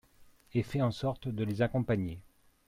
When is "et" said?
0.55-0.63